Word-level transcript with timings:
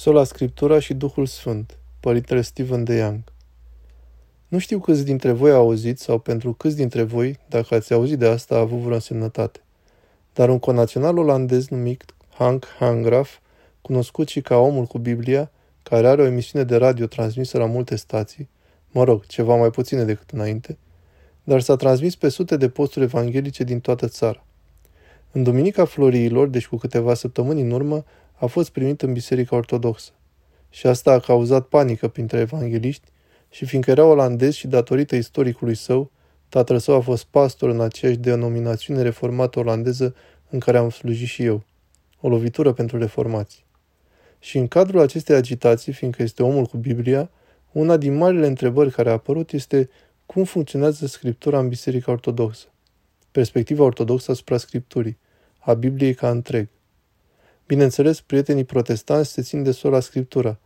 Sola 0.00 0.24
Scriptura 0.24 0.78
și 0.78 0.94
Duhul 0.94 1.26
Sfânt, 1.26 1.78
Părintele 2.00 2.40
Stephen 2.40 2.84
de 2.84 2.94
Young. 2.94 3.22
Nu 4.48 4.58
știu 4.58 4.78
câți 4.78 5.04
dintre 5.04 5.32
voi 5.32 5.50
au 5.50 5.60
auzit 5.60 5.98
sau 5.98 6.18
pentru 6.18 6.52
câți 6.52 6.76
dintre 6.76 7.02
voi, 7.02 7.38
dacă 7.48 7.74
ați 7.74 7.92
auzit 7.92 8.18
de 8.18 8.26
asta, 8.26 8.54
a 8.54 8.58
avut 8.58 8.78
vreo 8.78 8.94
însemnătate. 8.94 9.60
Dar 10.34 10.48
un 10.48 10.58
conațional 10.58 11.18
olandez 11.18 11.68
numit 11.68 12.04
Hank 12.28 12.64
Hangraf, 12.78 13.38
cunoscut 13.80 14.28
și 14.28 14.40
ca 14.40 14.56
omul 14.56 14.84
cu 14.84 14.98
Biblia, 14.98 15.50
care 15.82 16.08
are 16.08 16.22
o 16.22 16.26
emisiune 16.26 16.64
de 16.64 16.76
radio 16.76 17.06
transmisă 17.06 17.58
la 17.58 17.66
multe 17.66 17.96
stații, 17.96 18.48
mă 18.90 19.04
rog, 19.04 19.26
ceva 19.26 19.56
mai 19.56 19.70
puține 19.70 20.04
decât 20.04 20.30
înainte, 20.30 20.78
dar 21.44 21.60
s-a 21.60 21.76
transmis 21.76 22.16
pe 22.16 22.28
sute 22.28 22.56
de 22.56 22.68
posturi 22.68 23.04
evanghelice 23.04 23.64
din 23.64 23.80
toată 23.80 24.08
țara. 24.08 24.42
În 25.32 25.42
Duminica 25.42 25.84
Floriilor, 25.84 26.48
deci 26.48 26.66
cu 26.66 26.76
câteva 26.76 27.14
săptămâni 27.14 27.60
în 27.60 27.70
urmă, 27.70 28.04
a 28.34 28.46
fost 28.46 28.70
primit 28.70 29.02
în 29.02 29.12
Biserica 29.12 29.56
Ortodoxă. 29.56 30.10
Și 30.70 30.86
asta 30.86 31.12
a 31.12 31.18
cauzat 31.18 31.66
panică 31.66 32.08
printre 32.08 32.38
evangeliști 32.38 33.08
și 33.50 33.64
fiindcă 33.64 33.90
era 33.90 34.04
olandez 34.04 34.54
și 34.54 34.66
datorită 34.66 35.16
istoricului 35.16 35.74
său, 35.74 36.10
tatăl 36.48 36.78
său 36.78 36.94
a 36.94 37.00
fost 37.00 37.24
pastor 37.24 37.70
în 37.70 37.80
aceeași 37.80 38.18
denominațiune 38.18 39.02
reformată 39.02 39.58
olandeză 39.58 40.14
în 40.50 40.58
care 40.58 40.78
am 40.78 40.90
slujit 40.90 41.28
și 41.28 41.44
eu. 41.44 41.64
O 42.20 42.28
lovitură 42.28 42.72
pentru 42.72 42.98
reformați. 42.98 43.66
Și 44.38 44.58
în 44.58 44.68
cadrul 44.68 45.00
acestei 45.00 45.36
agitații, 45.36 45.92
fiindcă 45.92 46.22
este 46.22 46.42
omul 46.42 46.64
cu 46.64 46.76
Biblia, 46.76 47.30
una 47.72 47.96
din 47.96 48.16
marile 48.16 48.46
întrebări 48.46 48.90
care 48.90 49.08
a 49.08 49.12
apărut 49.12 49.52
este 49.52 49.88
cum 50.26 50.44
funcționează 50.44 51.06
Scriptura 51.06 51.58
în 51.58 51.68
Biserica 51.68 52.12
Ortodoxă. 52.12 52.66
Perspectiva 53.30 53.84
ortodoxă 53.84 54.30
asupra 54.30 54.56
Scripturii, 54.56 55.18
a 55.58 55.74
Bibliei 55.74 56.14
ca 56.14 56.30
întreg. 56.30 56.68
Bineînțeles, 57.66 58.20
prietenii 58.20 58.64
protestanți 58.64 59.32
se 59.32 59.42
țin 59.42 59.62
de 59.62 59.70
sola 59.70 60.00
Scriptura, 60.00 60.58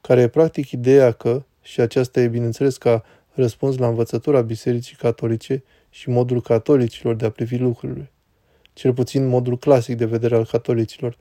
care 0.00 0.20
e 0.20 0.28
practic 0.28 0.70
ideea 0.70 1.12
că, 1.12 1.44
și 1.62 1.80
aceasta 1.80 2.20
e 2.20 2.28
bineînțeles 2.28 2.76
ca 2.76 3.04
răspuns 3.32 3.76
la 3.76 3.88
învățătura 3.88 4.40
Bisericii 4.40 4.96
Catolice 4.96 5.62
și 5.90 6.08
modul 6.08 6.42
catolicilor 6.42 7.14
de 7.14 7.24
a 7.24 7.30
privi 7.30 7.56
lucrurile, 7.56 8.10
cel 8.72 8.92
puțin 8.92 9.26
modul 9.26 9.58
clasic 9.58 9.96
de 9.96 10.04
vedere 10.04 10.34
al 10.34 10.46
catolicilor. 10.46 11.16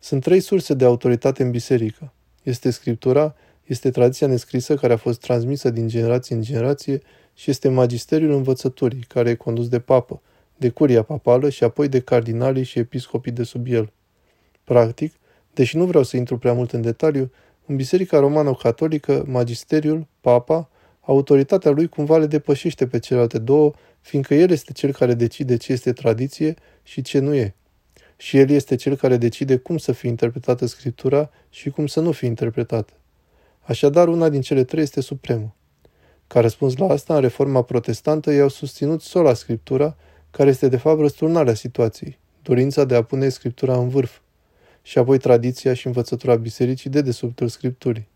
Sunt 0.00 0.22
trei 0.22 0.40
surse 0.40 0.74
de 0.74 0.84
autoritate 0.84 1.42
în 1.42 1.50
biserică. 1.50 2.12
Este 2.42 2.70
Scriptura, 2.70 3.34
este 3.64 3.90
tradiția 3.90 4.26
nescrisă 4.26 4.74
care 4.74 4.92
a 4.92 4.96
fost 4.96 5.20
transmisă 5.20 5.70
din 5.70 5.88
generație 5.88 6.34
în 6.34 6.42
generație 6.42 7.02
și 7.38 7.50
este 7.50 7.68
magisteriul 7.68 8.32
învățăturii, 8.32 9.04
care 9.08 9.30
e 9.30 9.34
condus 9.34 9.68
de 9.68 9.78
papă, 9.78 10.20
de 10.56 10.68
curia 10.68 11.02
papală 11.02 11.48
și 11.48 11.64
apoi 11.64 11.88
de 11.88 12.00
cardinalii 12.00 12.62
și 12.62 12.78
episcopii 12.78 13.32
de 13.32 13.42
sub 13.42 13.66
el. 13.68 13.92
Practic, 14.64 15.12
deși 15.54 15.76
nu 15.76 15.84
vreau 15.84 16.02
să 16.02 16.16
intru 16.16 16.38
prea 16.38 16.52
mult 16.52 16.72
în 16.72 16.80
detaliu, 16.80 17.30
în 17.66 17.76
Biserica 17.76 18.18
Romano-Catolică, 18.18 19.24
magisteriul, 19.26 20.06
papa, 20.20 20.68
autoritatea 21.00 21.70
lui 21.70 21.88
cumva 21.88 22.18
le 22.18 22.26
depășește 22.26 22.86
pe 22.86 22.98
celelalte 22.98 23.38
două, 23.38 23.72
fiindcă 24.00 24.34
el 24.34 24.50
este 24.50 24.72
cel 24.72 24.92
care 24.92 25.14
decide 25.14 25.56
ce 25.56 25.72
este 25.72 25.92
tradiție 25.92 26.54
și 26.82 27.02
ce 27.02 27.18
nu 27.18 27.34
e. 27.34 27.54
Și 28.16 28.38
el 28.38 28.50
este 28.50 28.74
cel 28.74 28.96
care 28.96 29.16
decide 29.16 29.56
cum 29.56 29.78
să 29.78 29.92
fie 29.92 30.08
interpretată 30.08 30.66
Scriptura 30.66 31.30
și 31.50 31.70
cum 31.70 31.86
să 31.86 32.00
nu 32.00 32.12
fie 32.12 32.28
interpretată. 32.28 32.92
Așadar, 33.60 34.08
una 34.08 34.28
din 34.28 34.40
cele 34.40 34.64
trei 34.64 34.82
este 34.82 35.00
supremă. 35.00 35.52
Ca 36.28 36.40
răspuns 36.40 36.76
la 36.76 36.86
asta, 36.86 37.14
în 37.14 37.20
reforma 37.20 37.62
protestantă, 37.62 38.32
i-au 38.32 38.48
susținut 38.48 39.02
sola 39.02 39.34
Scriptura, 39.34 39.96
care 40.30 40.48
este 40.48 40.68
de 40.68 40.76
fapt 40.76 41.00
răsturnarea 41.00 41.54
situației, 41.54 42.18
dorința 42.42 42.84
de 42.84 42.94
a 42.94 43.02
pune 43.02 43.28
Scriptura 43.28 43.76
în 43.78 43.88
vârf, 43.88 44.18
și 44.82 44.98
apoi 44.98 45.18
tradiția 45.18 45.74
și 45.74 45.86
învățătura 45.86 46.34
bisericii 46.34 46.90
de 46.90 47.00
desubtul 47.00 47.48
Scripturii. 47.48 48.08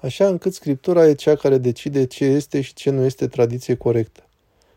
Așa 0.00 0.26
încât 0.26 0.54
Scriptura 0.54 1.06
e 1.06 1.14
cea 1.14 1.34
care 1.34 1.58
decide 1.58 2.06
ce 2.06 2.24
este 2.24 2.60
și 2.60 2.74
ce 2.74 2.90
nu 2.90 3.04
este 3.04 3.26
tradiție 3.26 3.74
corectă. 3.74 4.26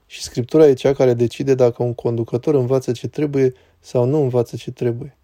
Și 0.06 0.22
Scriptura 0.22 0.68
e 0.68 0.74
cea 0.74 0.94
care 0.94 1.14
decide 1.14 1.56
dacă 1.56 1.84
un 1.84 1.94
conducător 1.94 2.56
învață 2.56 2.92
ce 2.92 3.08
trebuie 3.08 3.54
sau 3.80 4.06
nu 4.06 4.22
învață 4.22 4.56
ce 4.56 4.72
trebuie. 4.72 5.18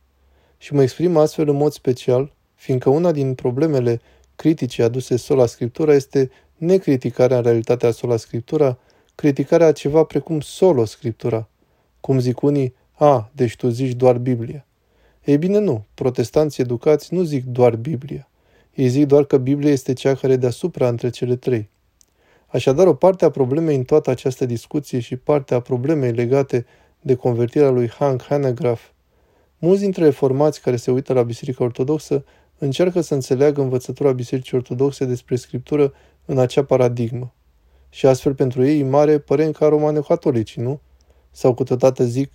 Și 0.58 0.74
mă 0.74 0.82
exprim 0.82 1.18
astfel 1.18 1.50
în 1.50 1.56
mod 1.56 1.72
special, 1.72 2.34
fiindcă 2.56 2.90
una 2.90 3.12
din 3.12 3.34
problemele 3.34 4.02
critice 4.36 4.84
aduse 4.84 5.16
sola 5.16 5.46
Scriptura 5.46 5.94
este 5.94 6.32
necriticarea 6.58 7.38
în 7.38 7.44
realitatea 7.44 7.92
sola 7.92 8.18
Scriptura, 8.18 8.78
criticarea 9.16 9.68
a 9.68 9.72
ceva 9.72 10.04
precum 10.04 10.40
solo 10.40 10.86
Scriptura. 10.86 11.48
Cum 12.00 12.20
zic 12.20 12.42
unii, 12.42 12.74
a, 12.92 13.32
deci 13.36 13.56
tu 13.56 13.70
zici 13.70 13.92
doar 13.92 14.18
Biblia. 14.18 14.66
Ei 15.24 15.38
bine, 15.38 15.60
nu. 15.60 15.86
Protestanții 15.94 16.64
educați 16.64 17.14
nu 17.14 17.24
zic 17.24 17.46
doar 17.46 17.76
Biblia. 17.76 18.30
Ei 18.74 18.88
zic 18.88 19.06
doar 19.06 19.24
că 19.24 19.38
Biblia 19.38 19.72
este 19.72 19.94
cea 19.94 20.16
care 20.16 20.34
e 20.34 20.38
deasupra 20.38 20.88
între 20.88 21.10
cele 21.10 21.36
trei. 21.36 21.70
Așadar, 22.48 22.88
o 22.88 22.94
parte 22.94 23.26
a 23.26 23.30
problemei 23.30 23.76
în 23.76 23.84
toată 23.84 24.10
această 24.10 24.46
discuție 24.46 25.00
și 25.00 25.16
partea 25.16 25.58
a 25.58 25.60
problemei 25.60 26.12
legate 26.12 26.66
de 27.02 27.16
convertirea 27.16 27.70
lui 27.70 27.90
Hank 27.90 28.24
Hanegraaff, 28.24 28.90
mulți 29.58 29.82
dintre 29.82 30.04
reformați 30.04 30.62
care 30.62 30.76
se 30.76 30.92
uită 30.92 31.14
la 31.14 31.24
Biserica 31.24 31.64
Ortodoxă 31.64 32.26
încearcă 32.58 33.02
să 33.02 33.14
înțeleagă 33.14 33.62
învățătura 33.62 34.12
Bisericii 34.12 34.58
Ortodoxe 34.58 35.06
despre 35.06 35.36
Scriptură 35.36 35.94
în 36.28 36.38
acea 36.38 36.64
paradigmă. 36.64 37.34
Și 37.90 38.06
astfel 38.06 38.36
pentru 38.36 38.66
ei 38.66 38.84
mare 38.84 39.20
părem 39.20 39.52
ca 39.52 39.68
romane-catolicii, 39.68 40.62
nu? 40.62 40.80
Sau 41.32 41.54
câteodată 41.54 42.04
zic, 42.04 42.32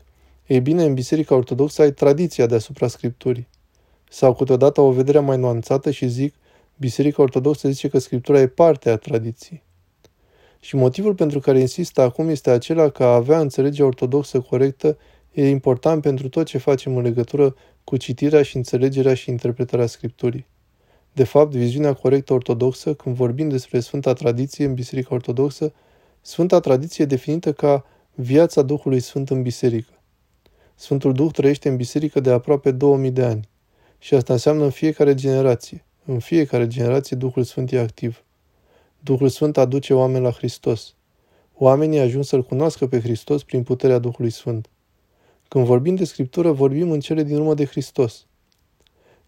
ei 0.47 0.61
bine, 0.61 0.85
în 0.85 0.95
Biserica 0.95 1.35
Ortodoxă 1.35 1.83
ai 1.83 1.93
tradiția 1.93 2.47
deasupra 2.47 2.87
Scripturii. 2.87 3.49
Sau 4.09 4.35
câteodată 4.35 4.81
o 4.81 4.91
vedere 4.91 5.19
mai 5.19 5.37
nuanțată 5.37 5.91
și 5.91 6.09
zic, 6.09 6.35
Biserica 6.77 7.23
Ortodoxă 7.23 7.69
zice 7.69 7.89
că 7.89 7.99
Scriptura 7.99 8.41
e 8.41 8.47
parte 8.47 8.91
a 8.91 8.97
tradiției. 8.97 9.63
Și 10.61 10.77
motivul 10.77 11.15
pentru 11.15 11.41
care 11.41 11.59
insistă 11.59 12.01
acum 12.01 12.29
este 12.29 12.51
acela 12.51 12.89
că 12.89 13.05
a 13.05 13.15
avea 13.15 13.41
înțelegerea 13.41 13.87
ortodoxă 13.87 14.41
corectă 14.41 14.99
e 15.33 15.49
important 15.49 16.03
pentru 16.03 16.29
tot 16.29 16.47
ce 16.47 16.59
facem 16.59 16.97
în 16.97 17.03
legătură 17.03 17.55
cu 17.85 17.97
citirea 17.97 18.43
și 18.43 18.57
înțelegerea 18.57 19.15
și 19.15 19.31
interpretarea 19.31 19.87
Scripturii. 19.87 20.47
De 21.13 21.25
fapt, 21.25 21.55
viziunea 21.55 21.93
corectă 21.93 22.33
ortodoxă, 22.33 22.95
când 22.95 23.15
vorbim 23.15 23.49
despre 23.49 23.81
Sfânta 23.81 24.13
Tradiție 24.13 24.65
în 24.65 24.75
Biserica 24.75 25.15
Ortodoxă, 25.15 25.73
Sfânta 26.21 26.61
Tradiție 26.61 27.05
e 27.05 27.07
definită 27.07 27.53
ca 27.53 27.85
viața 28.15 28.63
Duhului 28.63 29.01
Sfânt 29.01 29.31
în 29.31 29.43
biserică. 29.43 29.93
Sfântul 30.75 31.13
Duh 31.13 31.31
trăiește 31.33 31.69
în 31.69 31.77
biserică 31.77 32.21
de 32.21 32.31
aproape 32.31 32.71
2000 32.71 33.11
de 33.11 33.25
ani. 33.25 33.49
Și 33.99 34.15
asta 34.15 34.33
înseamnă 34.33 34.65
în 34.65 34.71
fiecare 34.71 35.15
generație. 35.15 35.85
În 36.05 36.19
fiecare 36.19 36.67
generație 36.67 37.17
Duhul 37.17 37.43
Sfânt 37.43 37.73
e 37.73 37.79
activ. 37.79 38.25
Duhul 39.01 39.29
Sfânt 39.29 39.57
aduce 39.57 39.95
oameni 39.95 40.25
la 40.25 40.31
Hristos. 40.31 40.95
Oamenii 41.55 41.99
ajung 41.99 42.25
să-L 42.25 42.43
cunoască 42.43 42.87
pe 42.87 43.01
Hristos 43.01 43.43
prin 43.43 43.63
puterea 43.63 43.99
Duhului 43.99 44.31
Sfânt. 44.31 44.69
Când 45.49 45.65
vorbim 45.65 45.95
de 45.95 46.05
Scriptură, 46.05 46.53
vorbim 46.53 46.91
în 46.91 47.01
cele 47.01 47.23
din 47.23 47.37
urmă 47.37 47.55
de 47.55 47.65
Hristos. 47.65 48.27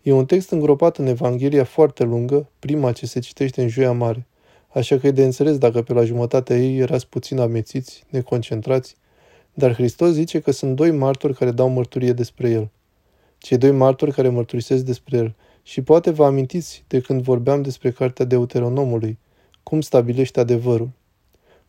E 0.06 0.12
un 0.12 0.26
text 0.26 0.50
îngropat 0.50 0.96
în 0.96 1.06
Evanghelia 1.06 1.64
foarte 1.64 2.04
lungă, 2.04 2.48
prima 2.58 2.92
ce 2.92 3.06
se 3.06 3.20
citește 3.20 3.62
în 3.62 3.68
Joia 3.68 3.92
Mare, 3.92 4.26
așa 4.68 4.98
că 4.98 5.06
e 5.06 5.10
de 5.10 5.24
înțeles 5.24 5.58
dacă 5.58 5.82
pe 5.82 5.92
la 5.92 6.04
jumătatea 6.04 6.56
ei 6.56 6.78
erați 6.78 7.06
puțin 7.06 7.38
amețiți, 7.38 8.04
neconcentrați, 8.10 8.96
dar 9.54 9.74
Hristos 9.74 10.12
zice 10.12 10.40
că 10.40 10.50
sunt 10.50 10.76
doi 10.76 10.90
martori 10.90 11.34
care 11.34 11.50
dau 11.50 11.68
mărturie 11.68 12.12
despre 12.12 12.50
El. 12.50 12.70
Cei 13.38 13.58
doi 13.58 13.70
martori 13.70 14.12
care 14.12 14.28
mărturisesc 14.28 14.84
despre 14.84 15.16
El. 15.16 15.34
Și 15.62 15.82
poate 15.82 16.10
vă 16.10 16.24
amintiți 16.24 16.84
de 16.88 17.00
când 17.00 17.22
vorbeam 17.22 17.62
despre 17.62 17.90
cartea 17.90 18.24
Deuteronomului, 18.24 19.18
cum 19.62 19.80
stabilește 19.80 20.40
adevărul. 20.40 20.90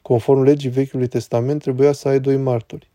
Conform 0.02 0.42
legii 0.42 0.70
Vechiului 0.70 1.08
Testament, 1.08 1.62
trebuia 1.62 1.92
să 1.92 2.08
ai 2.08 2.20
doi 2.20 2.38
martori. 2.38 2.92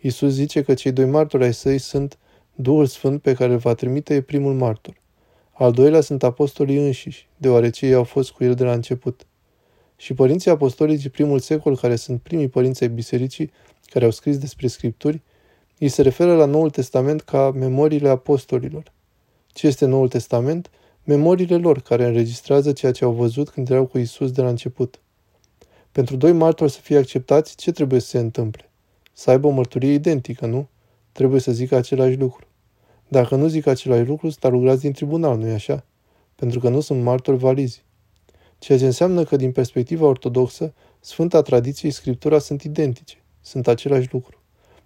Isus 0.00 0.32
zice 0.32 0.62
că 0.62 0.74
cei 0.74 0.92
doi 0.92 1.06
martori 1.06 1.44
ai 1.44 1.54
săi 1.54 1.78
sunt 1.78 2.18
Duhul 2.58 2.86
Sfânt 2.86 3.22
pe 3.22 3.34
care 3.34 3.52
îl 3.52 3.58
va 3.58 3.74
trimite 3.74 4.14
e 4.14 4.20
primul 4.20 4.54
martor. 4.54 5.00
Al 5.52 5.72
doilea 5.72 6.00
sunt 6.00 6.22
apostolii 6.22 6.76
înșiși, 6.76 7.28
deoarece 7.36 7.86
ei 7.86 7.94
au 7.94 8.04
fost 8.04 8.30
cu 8.30 8.44
el 8.44 8.54
de 8.54 8.64
la 8.64 8.72
început. 8.72 9.26
Și 9.96 10.14
părinții 10.14 10.50
apostolici 10.50 11.08
primul 11.08 11.38
secol, 11.38 11.76
care 11.76 11.96
sunt 11.96 12.20
primii 12.20 12.48
părinți 12.48 12.82
ai 12.82 12.88
bisericii, 12.88 13.52
care 13.86 14.04
au 14.04 14.10
scris 14.10 14.38
despre 14.38 14.66
scripturi, 14.66 15.20
îi 15.78 15.88
se 15.88 16.02
referă 16.02 16.36
la 16.36 16.44
Noul 16.44 16.70
Testament 16.70 17.20
ca 17.20 17.50
memoriile 17.50 18.08
apostolilor. 18.08 18.92
Ce 19.52 19.66
este 19.66 19.86
Noul 19.86 20.08
Testament? 20.08 20.70
Memoriile 21.04 21.56
lor, 21.56 21.80
care 21.80 22.04
înregistrează 22.04 22.72
ceea 22.72 22.92
ce 22.92 23.04
au 23.04 23.12
văzut 23.12 23.48
când 23.48 23.70
erau 23.70 23.86
cu 23.86 23.98
Isus 23.98 24.30
de 24.30 24.42
la 24.42 24.48
început. 24.48 25.00
Pentru 25.92 26.16
doi 26.16 26.32
martori 26.32 26.70
să 26.70 26.80
fie 26.80 26.98
acceptați, 26.98 27.56
ce 27.56 27.72
trebuie 27.72 28.00
să 28.00 28.08
se 28.08 28.18
întâmple? 28.18 28.70
Să 29.12 29.30
aibă 29.30 29.46
o 29.46 29.50
mărturie 29.50 29.92
identică, 29.92 30.46
nu? 30.46 30.68
Trebuie 31.12 31.40
să 31.40 31.52
zică 31.52 31.76
același 31.76 32.16
lucru. 32.16 32.45
Dacă 33.08 33.34
nu 33.34 33.46
zic 33.46 33.66
același 33.66 34.08
lucru, 34.08 34.30
stalugrați 34.30 34.80
din 34.80 34.92
tribunal, 34.92 35.38
nu-i 35.38 35.52
așa? 35.52 35.84
Pentru 36.34 36.60
că 36.60 36.68
nu 36.68 36.80
sunt 36.80 37.02
martori 37.02 37.36
valizi. 37.36 37.84
Ceea 38.58 38.78
ce 38.78 38.84
înseamnă 38.84 39.24
că, 39.24 39.36
din 39.36 39.52
perspectiva 39.52 40.06
ortodoxă, 40.06 40.74
Sfânta 41.00 41.42
Tradiție 41.42 41.88
și 41.88 41.94
Scriptura 41.94 42.38
sunt 42.38 42.62
identice. 42.62 43.16
Sunt 43.40 43.66
același 43.66 44.08
lucru. 44.12 44.42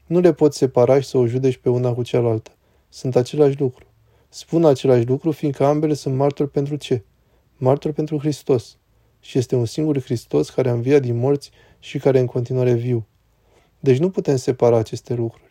Nu 0.07 0.21
le 0.21 0.33
poți 0.33 0.59
separa 0.59 1.01
și 1.01 1.09
să 1.09 1.19
o 1.19 1.27
judeci 1.27 1.57
pe 1.57 1.69
una 1.69 1.93
cu 1.93 2.03
cealaltă. 2.03 2.51
Sunt 2.89 3.17
același 3.17 3.61
lucru. 3.61 3.85
Spun 4.29 4.65
același 4.65 5.07
lucru, 5.07 5.31
fiindcă 5.31 5.65
ambele 5.65 5.95
sunt 5.95 6.17
martori 6.17 6.51
pentru 6.51 6.77
ce? 6.77 7.05
Martori 7.57 7.95
pentru 7.95 8.19
Hristos. 8.19 8.77
Și 9.21 9.39
este 9.39 9.57
un 9.57 9.65
singur 9.65 10.03
Hristos 10.03 10.51
care 10.51 10.69
a 10.69 10.73
înviat 10.73 11.03
din 11.03 11.17
morți 11.17 11.51
și 11.79 11.99
care 11.99 12.19
e 12.19 12.21
în 12.21 12.27
continuare 12.27 12.73
viu. 12.73 13.07
Deci 13.81 13.99
nu 13.99 14.11
putem 14.11 14.37
separa 14.37 14.77
aceste 14.77 15.15
lucruri. 15.15 15.50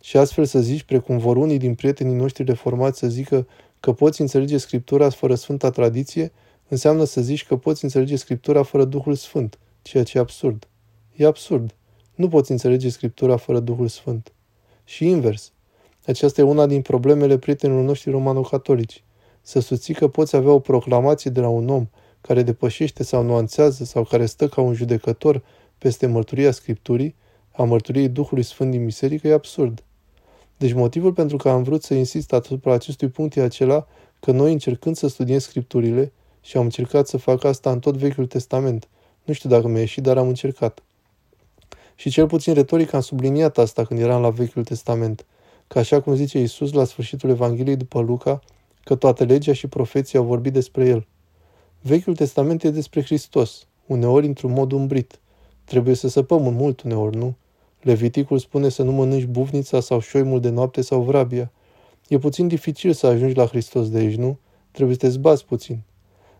Și 0.00 0.16
astfel 0.16 0.44
să 0.44 0.60
zici, 0.60 0.82
precum 0.82 1.18
vor 1.18 1.36
unii 1.36 1.58
din 1.58 1.74
prietenii 1.74 2.14
noștri 2.14 2.44
reformați 2.44 2.98
să 2.98 3.08
zică 3.08 3.46
că 3.80 3.92
poți 3.92 4.20
înțelege 4.20 4.58
Scriptura 4.58 5.10
fără 5.10 5.34
Sfânta 5.34 5.70
Tradiție, 5.70 6.32
înseamnă 6.68 7.04
să 7.04 7.20
zici 7.20 7.46
că 7.46 7.56
poți 7.56 7.84
înțelege 7.84 8.16
Scriptura 8.16 8.62
fără 8.62 8.84
Duhul 8.84 9.14
Sfânt, 9.14 9.58
ceea 9.82 10.02
ce 10.02 10.18
e 10.18 10.20
absurd. 10.20 10.68
E 11.16 11.26
absurd. 11.26 11.74
Nu 12.14 12.28
poți 12.28 12.50
înțelege 12.50 12.88
Scriptura 12.88 13.36
fără 13.36 13.60
Duhul 13.60 13.88
Sfânt. 13.88 14.32
Și 14.84 15.06
invers. 15.06 15.52
Aceasta 16.06 16.40
e 16.40 16.44
una 16.44 16.66
din 16.66 16.82
problemele 16.82 17.38
prietenilor 17.38 17.82
noștri 17.82 18.10
romano-catolici. 18.10 19.04
Să 19.40 19.60
susții 19.60 19.94
că 19.94 20.08
poți 20.08 20.36
avea 20.36 20.52
o 20.52 20.58
proclamație 20.58 21.30
de 21.30 21.40
la 21.40 21.48
un 21.48 21.68
om 21.68 21.88
care 22.20 22.42
depășește 22.42 23.02
sau 23.02 23.22
nuanțează 23.22 23.84
sau 23.84 24.04
care 24.04 24.26
stă 24.26 24.48
ca 24.48 24.60
un 24.60 24.74
judecător 24.74 25.42
peste 25.78 26.06
mărturia 26.06 26.50
Scripturii, 26.50 27.14
a 27.50 27.62
mărturiei 27.62 28.08
Duhului 28.08 28.42
Sfânt 28.42 28.70
din 28.70 28.84
biserică, 28.84 29.28
e 29.28 29.32
absurd. 29.32 29.84
Deci 30.56 30.72
motivul 30.72 31.12
pentru 31.12 31.36
care 31.36 31.54
am 31.54 31.62
vrut 31.62 31.82
să 31.82 31.94
insist 31.94 32.32
asupra 32.32 32.72
acestui 32.72 33.08
punct 33.08 33.36
e 33.36 33.40
acela 33.40 33.86
că 34.20 34.32
noi 34.32 34.52
încercând 34.52 34.96
să 34.96 35.08
studiem 35.08 35.38
Scripturile, 35.38 36.12
și 36.40 36.56
am 36.56 36.62
încercat 36.62 37.06
să 37.06 37.16
fac 37.16 37.44
asta 37.44 37.70
în 37.70 37.78
tot 37.78 37.96
Vechiul 37.96 38.26
Testament, 38.26 38.88
nu 39.24 39.32
știu 39.32 39.48
dacă 39.48 39.68
mi-a 39.68 39.80
ieșit, 39.80 40.02
dar 40.02 40.16
am 40.18 40.28
încercat. 40.28 40.82
Și 41.94 42.10
cel 42.10 42.26
puțin 42.26 42.54
retoric 42.54 42.92
am 42.92 43.00
subliniat 43.00 43.58
asta 43.58 43.84
când 43.84 44.00
eram 44.00 44.20
la 44.20 44.30
Vechiul 44.30 44.64
Testament, 44.64 45.26
că 45.66 45.78
așa 45.78 46.00
cum 46.00 46.14
zice 46.14 46.38
Isus 46.38 46.72
la 46.72 46.84
sfârșitul 46.84 47.30
Evangheliei 47.30 47.76
după 47.76 48.00
Luca, 48.00 48.40
că 48.84 48.94
toată 48.94 49.24
legea 49.24 49.52
și 49.52 49.66
profeții 49.66 50.18
au 50.18 50.24
vorbit 50.24 50.52
despre 50.52 50.86
El. 50.86 51.06
Vechiul 51.80 52.16
Testament 52.16 52.62
e 52.62 52.70
despre 52.70 53.02
Hristos, 53.02 53.66
uneori 53.86 54.26
într-un 54.26 54.52
mod 54.52 54.72
umbrit. 54.72 55.18
Trebuie 55.64 55.94
să 55.94 56.08
săpăm 56.08 56.54
mult 56.54 56.82
uneori, 56.82 57.16
nu? 57.16 57.34
Leviticul 57.86 58.38
spune 58.38 58.68
să 58.68 58.82
nu 58.82 58.92
mănânci 58.92 59.24
bufnița 59.24 59.80
sau 59.80 60.00
șoimul 60.00 60.40
de 60.40 60.48
noapte 60.48 60.80
sau 60.80 61.02
vrabia. 61.02 61.52
E 62.08 62.18
puțin 62.18 62.48
dificil 62.48 62.92
să 62.92 63.06
ajungi 63.06 63.36
la 63.36 63.46
Hristos 63.46 63.90
de 63.90 63.98
aici, 63.98 64.16
nu? 64.16 64.38
Trebuie 64.70 64.94
să 64.94 65.00
te 65.00 65.08
zbați 65.08 65.44
puțin. 65.44 65.82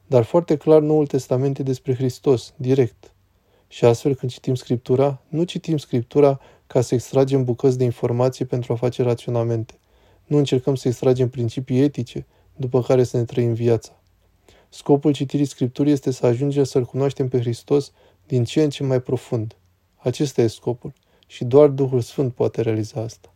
Dar 0.07 0.23
foarte 0.23 0.57
clar 0.57 0.81
Noul 0.81 1.07
Testament 1.07 1.59
e 1.59 1.63
despre 1.63 1.95
Hristos, 1.95 2.53
direct. 2.57 3.15
Și 3.69 3.85
astfel, 3.85 4.15
când 4.15 4.33
citim 4.33 4.55
Scriptura, 4.55 5.23
nu 5.29 5.43
citim 5.43 5.77
Scriptura 5.77 6.41
ca 6.67 6.81
să 6.81 6.95
extragem 6.95 7.45
bucăți 7.45 7.79
de 7.79 7.85
informații 7.85 8.45
pentru 8.45 8.73
a 8.73 8.77
face 8.77 9.03
raționamente. 9.03 9.79
Nu 10.25 10.37
încercăm 10.37 10.75
să 10.75 10.89
extragem 10.89 11.29
principii 11.29 11.81
etice, 11.81 12.27
după 12.57 12.83
care 12.83 13.05
să 13.05 13.17
ne 13.17 13.25
trăim 13.25 13.53
viața. 13.53 14.01
Scopul 14.69 15.13
citirii 15.13 15.47
Scripturii 15.47 15.93
este 15.93 16.11
să 16.11 16.27
ajungem 16.27 16.65
să-L 16.65 16.85
cunoaștem 16.85 17.29
pe 17.29 17.39
Hristos 17.39 17.93
din 18.27 18.45
ce 18.45 18.63
în 18.63 18.71
ce 18.71 18.83
mai 18.83 19.01
profund. 19.01 19.57
Acesta 19.97 20.43
e 20.43 20.47
scopul 20.47 20.93
și 21.27 21.45
doar 21.45 21.69
Duhul 21.69 22.01
Sfânt 22.01 22.35
poate 22.35 22.61
realiza 22.61 23.01
asta. 23.01 23.31